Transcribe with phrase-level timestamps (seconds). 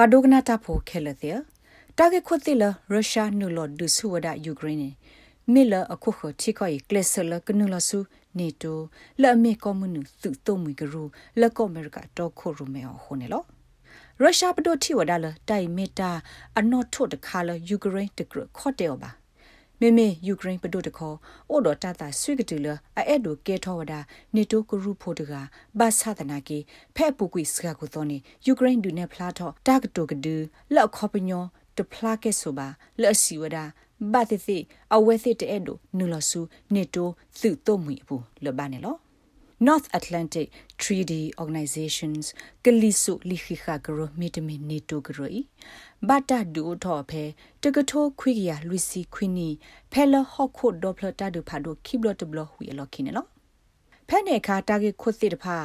[0.00, 1.38] ပွာဒိုကနာတာဖိုခဲလတဲ့
[1.98, 4.94] တာဂက်ခွတ်တိလရုရှားနူလော်ဒူဆူဝဒယူကရိန်း
[5.52, 7.98] မီလာအခုခချီခိုင်ကလဆလကနူလဆူ
[8.38, 8.78] နေတို
[9.22, 11.02] လာမေကွန်မြူနူသူတုံမီဂရူ
[11.40, 13.42] လကောအမေရိကတော့ခိုရူမေဟိုနေလော
[14.20, 16.10] ရုရှားပဒိုတီဝဒါလတိုင်မီတာ
[16.58, 19.10] အနော့ထုတ်တခါလယူကရိန်းတကရခေါ်တယ်ပါ
[19.80, 21.16] မေမေယူကရိန်းပဒိုတခေါ်
[21.50, 24.00] အိုဒတာတာဆွေကတူလအဲ့ဒိုကေထောဝဒါ
[24.34, 25.32] နေတိုကရူဖိုတက
[25.78, 26.58] ဘာသာတနာကေ
[26.96, 30.34] ဖဲပူကွီစကကုသောနေယူကရိန်းဒူနေဖလာထောတာကတိုကဒူ
[30.74, 31.44] လောက်ခေါပညော
[31.76, 32.68] တဖလာကေဆိုပါ
[33.00, 33.64] လက်စီဝဒါ
[34.12, 34.58] ဘာတိတိ
[34.94, 36.40] အဝဲစစ်တဲ့ဒိုနူလဆူ
[36.74, 37.08] နေတို
[37.40, 38.96] သူ့တော့မီဘူးလဘာနေလော
[39.60, 40.46] North Atlantic
[40.82, 42.26] Treaty Organizations
[42.64, 45.40] ကလီဆုလိခိခါဂရမီတမီနေတိုဂရီ
[46.08, 47.22] ဘတာဒူထောဖဲ
[47.62, 49.48] တကထိုးခွိကရလူစီခွိနီ
[49.92, 53.26] ဖဲလဟော့ခိုဒေါပလတာဒူဖာဒိုခိဘလတဘလဟူရလခိနေလော
[54.08, 55.56] ဖဲနေခါတာဂေခွတ်စစ်တဖာ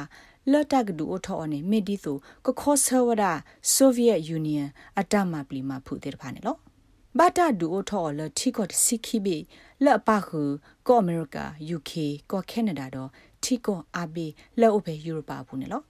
[0.52, 3.24] လတ်တကဒူအထောအနေမီဒီဆိုကခောဆဝဒ
[3.72, 4.64] ဆိုဗီယက်ယူနီယံ
[5.00, 6.56] အတမပလီမာဖူတဲ့တဖာနေလော
[7.18, 9.36] ဘာတာဒူအထောလတီကော့စီခိဘီ
[9.84, 10.42] လက်ပါခု
[10.88, 11.38] ကောအမေရိက
[11.76, 11.92] UK
[12.30, 13.10] ကောကနေဒါတော့
[13.44, 14.26] တီကောအာဘီ
[14.60, 15.84] လက်အုပ်ပဲယူရိုပါဘူးနော်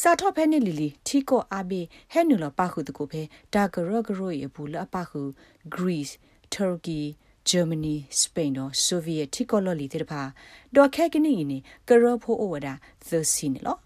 [0.00, 1.80] စာထော့ဖဲနေလီလီတီကောအာဘီ
[2.12, 3.22] ဟဲနူလပါခုတကိုဖဲ
[3.54, 5.20] ဒါဂရဂရိုရဘူးလက်ပါခု
[5.74, 6.14] Greece
[6.54, 7.04] Turkey
[7.50, 10.22] Germany Spain တော့ Soviet တီကောလော်လီတဲ့ပါ
[10.74, 11.58] ဒေါ်ခဲကနီနီ
[11.88, 12.74] ကရဖိုအိုဝဒါ
[13.08, 13.78] သစီနေလော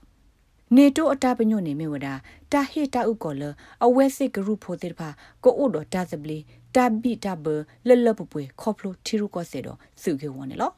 [0.76, 2.14] နေတိုအတာပညိုနေမြဝဒါ
[2.52, 3.42] တာဟေတာဥကောလ
[3.84, 5.08] အဝဲစစ်ဂရုဖိုတဲ့ပါ
[5.44, 6.38] ကိုအိုတော့တာသပလီ
[6.74, 7.46] တာဘီတာဘ
[7.88, 10.72] လလပပွေခေါပလိုတီရူကောစေတော့စုကေဝနေလော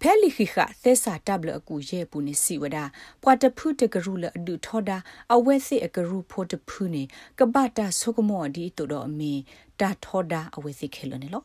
[0.00, 2.78] ဖဲလီခိခသဲစာတဘလအကူရဲ့ပူနေစီဝဒ
[3.22, 4.96] ပွာတဖုတကရုလအဒုထောဒါ
[5.34, 7.02] အဝဲစစ်အကရုဖို့တဖုနေ
[7.38, 9.32] ကပတာဆုကမောဒီတူတော့အမီ
[9.80, 11.44] တာထောဒါအဝဲစစ်ခဲလနေလော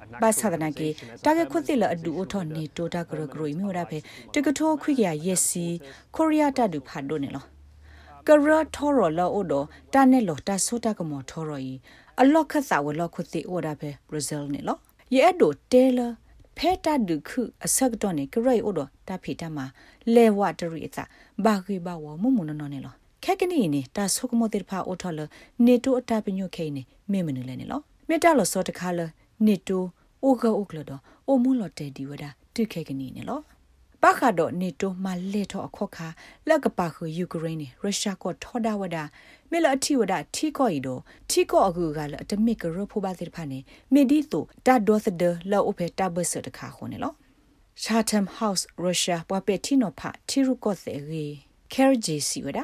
[0.21, 0.87] ဘာသာဒနာကေ
[1.23, 3.97] တာဂက်ခွတ်တိလအဒူအိုထောနေတိုတာဂရဂရိုမီဝဒဖေ
[4.33, 5.65] တကထောခွိကရယက်စီ
[6.15, 7.43] ကိုရီးယားတဒူဖာဒိုနေလော
[8.27, 9.53] ကရထော်ရလောအိုဒ
[9.93, 11.73] တာနေလောတာဆိုတာကမောထော်ရဤ
[12.21, 14.77] အလော့ခတ်စာဝလော့ခွတိအိုဒါဖေဘရာဇီးနေလော
[15.15, 16.07] ရဲ့ဒိုတဲလာ
[16.57, 19.65] ဖဲတာဒုခုအစကတော့နေကရိအိုဒတာဖီတာမှာ
[20.15, 20.97] လဲဝတရီအစ
[21.43, 25.19] ဘာဂီဘာဝမမနနော်နေလောခက်ကနီနေတာဆုကမတေဖာအိုထော်လ
[25.65, 28.99] နေတိုအတာပညုခိနေမေမနလဲနေလောမေတာလောစောတခါလ
[29.45, 29.83] နေတို
[30.23, 30.91] အိုဂအိုကလဒ
[31.27, 32.23] အိုမူလော်တဲဒီဝဒ
[32.55, 33.41] တုခဲကနီနေလော
[34.03, 36.07] ပခါတော့နေတိုမလက်ထောအခော့ခါ
[36.47, 38.97] လက်ကပါခုယူကရိန်းနေရုရှားကထောဒဝဒ
[39.51, 43.59] မေလအထီဝဒထီကောဤတော့ထီကောအကူကလည်းအတမစ်ကရဖိုဘာစစ်ဖာနေ
[43.93, 47.13] မေဒီတိုတာဒေါသဒလောအဖေတာဘဆတခါခုန်နေလော
[47.83, 51.25] Chatham House Russia ပွားပက်တီနိုဖာထီရုကောသေရီ
[51.73, 52.59] ခဲရဂျီစီဝဒ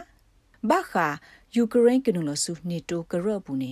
[0.69, 1.07] ဘာခာ
[1.56, 3.72] ယူကရိန်းကနုလဆုနေတိုကရပူနေ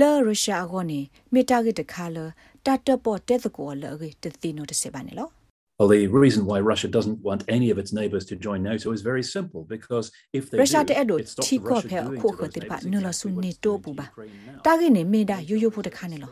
[0.00, 1.00] လာရုရှားကောနေ
[1.32, 2.18] မေတာဂက်တခါလ
[2.66, 5.30] တာတပေါ်တက်တကောလရီတတိနိုတစေပါနေလော
[5.78, 9.02] Well, the reason why Russia doesn't want any of its neighbors to join NATO is
[9.02, 11.98] very simple because if they Russia do, te edo it stops chi ko Russia phe
[12.06, 13.60] doing ko to ko those tir pa neighbors no la exactly su what ne it's
[13.64, 14.60] to doing bu to ba Ukraine now.
[14.66, 16.28] ta ge ne me da yo yo pho ta kha ne lo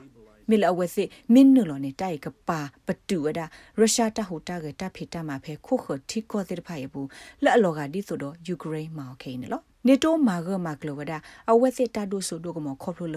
[0.49, 3.45] me la we se min no lo ne tai ka pa pa tu da
[3.83, 6.61] Russia ta ho ta ge ta phi ta ma phe ko ko thi ko tir
[6.69, 7.03] pha ye bu
[7.45, 11.13] la lo ga di so do Ukraine ma o ke ne lo နေတိုမာဂမာကလဝဒ
[11.51, 13.17] အဝက်စစ်တာဒိုဆိုဒိုကမခေါပလိုလ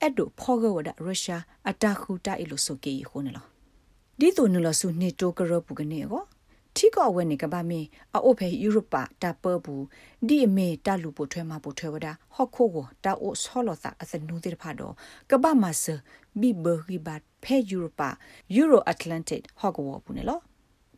[0.00, 3.44] အဲ့ဒိုဖောဂဝဒရုရှားအတာခူတာအီလိုဆိုကေခုန်လော
[4.20, 6.22] ဒီတိုနလဆုနေတိုကရပူကနေကို
[6.76, 7.80] ထိကောဝဲနေကဘာမီ
[8.14, 9.84] အိုဖေယူရိုပါတာပဘူး
[10.26, 14.94] ဒီအမေတာလူပိုထွဲမှာပိုထွဲဝဒဟော့ခိုကိုတာအိုဆောလောသာအစနူတဲ့ဖာတော့
[15.30, 15.84] ကဘာမဆ
[16.40, 18.08] ဘီဘရီဘတ်ဖဲယူရိုပါ
[18.54, 20.40] ယူရိုအတ္တလန်တစ်ဟော့ကောဘူးနေလော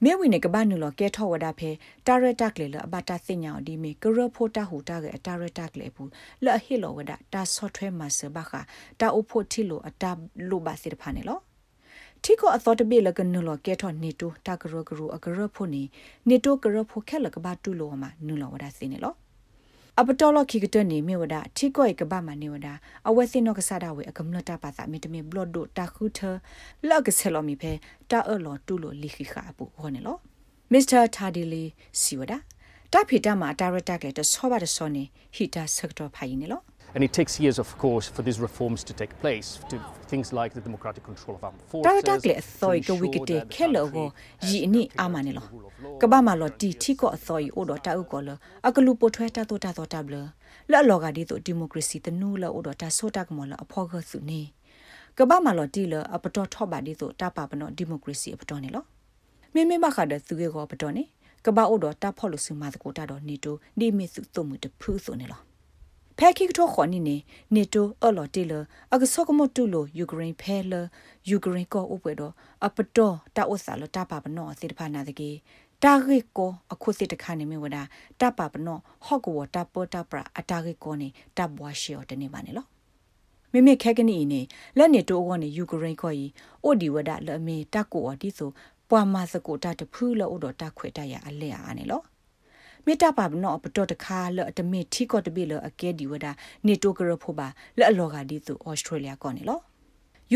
[0.05, 1.71] မဲဝိနေကဘာနုလကဲထောဝဒဖဲ
[2.07, 6.11] တာရတက်လေလအဘတာစညာဒီမီကရဖိုတာဟူတာကတာရတက်လေဘူး
[6.45, 8.53] လဟီလောဝဒတာဆော့ထွဲမှာဆဘခ
[9.01, 10.11] တာအိုဖိုတီလိုအတာ
[10.49, 11.39] လိုပါစစ်ဖာနေလော
[12.23, 15.83] တီကိုအသောတပိလကနုလကဲထောနေတိုတာကရကရအကရဖို့နေ
[16.29, 19.15] နေတိုကရဖို့ခက်လကဘာတူလောမှာနုလဝဒစင်းနေလော
[20.01, 22.69] အပတော်လခိကတနေမြေဝဒထိကိုကဘာမနေဝဒ
[23.09, 26.21] အဝဲစင်းနောကစားတာဝဲအကမလတာပါစာမီတမီဘလော့ဒိုတာခုထ
[26.89, 27.73] လောက်ကဆဲလောမီဖဲ
[28.11, 30.17] တာအလောတူလိုလိခိခအပူဟောနေလော
[30.73, 31.65] မစ္စတာတာဒီလီ
[32.01, 32.33] စီဝဒ
[32.93, 35.05] တာဖီတာမှာတာရတက်လေတဆောပါတဆောနေ
[35.35, 36.61] ဟီတာဆက်တော်ဖိုင်နေလော
[36.95, 40.53] And it takes years, of course, for these reforms to take place, to things like
[40.55, 42.05] the democratic control of armed တာ forces.
[42.09, 44.07] တက်လေအစောကဝီကတေခဲလောကို
[44.47, 45.47] ယီအနိအာမနေလော
[46.01, 48.29] ကဘာမလောတီတီကိုအစောဤအိုဒတာဥကောလ
[48.67, 50.17] အကလူပိုထွဲတာတော့တာတော့တာဘလ
[50.71, 54.41] လော်လော်ကဒီတိုဒီမိုကရေစီတနူးလော်တော့တာဆိုတာကမော်လအဖောကဆုနေ
[55.19, 58.85] ကဘာမလော်တီလအပတော်ထော့ပါဒီတိုတာပါပနောဒီမိုကရေစီအပတော်နေလော
[59.55, 61.03] မိမိမခါတဲ့သူကေကောပတော်နေ
[61.45, 62.11] ကဘာအိုတော့တာ
[66.19, 67.17] ဖော်လို့စမတကိုတာတော့နေတိုဒီမီစုတုံမှုတဖူးဆိုနေလောဖဲခိကထောခေါနိနေ
[67.51, 68.55] နေတိုအလော်တီလ
[68.91, 70.75] အကဆောကမတူလိုယူကရိန်းဖဲလ
[71.29, 72.33] ယူကရိန်းကောဥပွဲတော့
[72.67, 75.31] အပတော်တာဥစာလတာပါပနောအစစ်တဖာနာတကေ
[75.83, 77.79] တာဂေကိုအခုစစ်တခါနေမြဝဒ
[78.21, 82.67] တပပနောဟော့ကောတပတပရအတာဂေကိုနေတဘွားရှေော်တနေပါနေလော
[83.53, 84.41] မိမိခဲကနီနေ
[84.79, 86.27] လက်နေတိုးကောနေယူကရိန်းကိုဤ
[86.65, 88.51] အိုဒီဝဒလအမေတကောအဒီဆို
[88.91, 92.03] ပွာမစကိုတတဖူးလောတော့တခွေတရအလဲအားနေလော
[92.87, 96.27] မေတ္တာပါဘနောပတော်တခါလောတမေထီကောတပိလောအကဲဒီဝဒ
[96.67, 97.49] နေတိုကရဖို့ပါ
[97.79, 99.59] လက်အလောကဒီဆိုဩစတြေးလျကောနေလော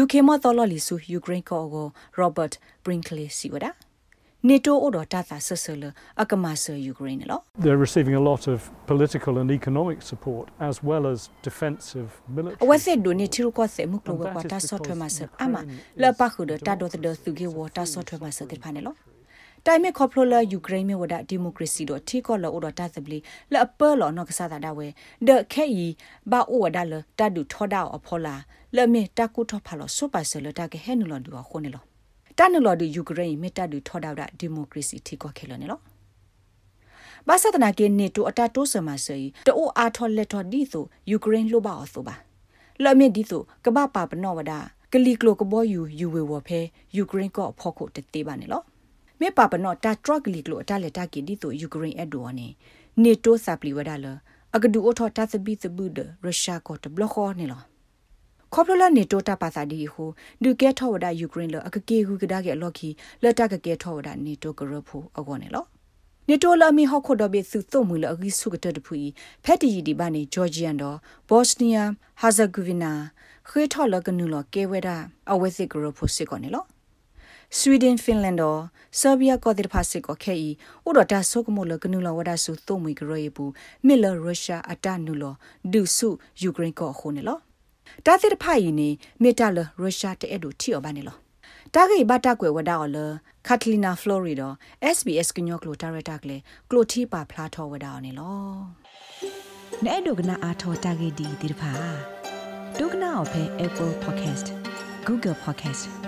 [0.03, 1.87] UK မတော်လလီဆူယူကရိန်းကောကို
[2.21, 2.55] Robert
[2.85, 3.71] Brinkley စီဝဒါ
[4.50, 5.85] NATO အော်ဒတာသာဆဆလ
[6.23, 8.59] အကမဆာယူကရိန်းလော They're receiving a lot of
[8.91, 11.19] political and economic support as well as
[11.49, 15.56] defensive military အဝဆက်ဒိုနေချီရကောဆေမုကလောကတာဆော့ထွဲမဆအမ
[16.03, 17.59] လပခုဒတာဒိုတဒသူကေဝ
[19.67, 23.19] တာဆော့ထွဲမဆတဲ့ဖာနေလောတိုင်မေခေါပလိုလာယူကရိန်းမြေဝဒဒီမိုကရေစီတော့ထီကောလောအော်တာသပလီ
[23.53, 24.87] လအပလောနော့ကစားတာဝဲ
[25.27, 25.87] ဒခဲဤ
[26.31, 28.35] ဘာအိုဝဒါလတာဒူထောဒါအဖောလာ
[28.77, 31.83] လမေတကုထောဖာလောစူပါဆလတာကေဟဲနူလောဒူခုန်နေလော
[32.39, 35.81] တန်လော်ဒူယူကရိန်းမေတ္တာဒူထော်ဒေါတာဒီမိုကရေစီထီကောခဲလနေလော
[37.29, 42.15] ဘာသဒနာကေနေတိုအတာတိုးစမဆေတိုးအားထော်လက်ထော်ဒီဆိုယူကရိန်းလိုပါအဆိုပါ
[42.83, 44.53] လော်မီဒီဆိုကဘာပါပနောဝဒ
[44.93, 46.61] ကလီကလိုကဘောယူယူဝေဝဖဲ
[46.97, 48.63] ယူကရိန်းကောဖောက်ဖို့တေးပါနေလော
[49.20, 52.49] မေပါပနောတာထရကလီကလိုအတာလက်တာကေဒီဆိုယူကရိန်းအဒိုနေ
[53.03, 54.06] နေတိုးစပလီဝဒါလ
[54.55, 57.62] အကဒူအထော်တာသဘီသဘူဒရုရှားကောတဘလခေါနေလော
[58.53, 60.05] ခေါပလလနေတိုတာပါစာဒီဟူ
[60.43, 62.88] ဒုကဲထောဝဒယူကရိန်းလအကကေဟူကဒါကေလော်ခီ
[63.23, 65.64] လတကကေထောဝဒနေတိုကရဖူအကောနေလော
[66.29, 68.94] နေတိုလာမီဟော့ခိုဒဘေစုသုံမူလအဂိစုကတတဖူ
[69.44, 70.97] ဖက်တီဒီဘာနေဂျော်ဂျီယန်တော့
[71.29, 71.91] ဘော့စနီးယား
[72.21, 72.93] ဟာဇာဂူဗီနာ
[73.49, 74.88] ခွေထော်လကနူလကေဝဒ
[75.32, 76.64] အဝဲစစ်ကရဖူစစ်ကောနေလော
[77.56, 78.61] ဆွီဒင်ဖင်လန်တော့
[79.00, 80.49] ဆာဘီယာကောဒီဖာစစ်ကိုခဲဤ
[80.89, 83.53] ဥဒတာဆုကမိုလကနူလဝဒဆုသုံမွေကရယေဘူး
[83.87, 85.25] မီလရုရှားအတနူလ
[85.73, 86.09] ဒုဆု
[86.43, 87.39] ယူကရိန်းကောခုနေလော
[88.06, 88.89] တာသစ်ဖိုင်နေ
[89.23, 91.17] မေတာလရုရှားတဲ့တို့ထီော်ပါနေလော
[91.75, 92.99] တာဂိဘတာကွယ်ဝဒါော်လ
[93.47, 94.53] ကတ်လီနာဖလိုရီဒို
[94.97, 96.37] SBS ကညောကလိုတာရတာကလေ
[96.71, 98.39] ကလိုတီပါဖလာထောဝဒါော်နေလော
[99.85, 101.73] နဲ့ဒုကနာအာထောတာဂိဒီဒီဖာ
[102.79, 104.47] ဒုကနာအဖဲ Apple Podcast
[105.06, 106.08] Google Podcast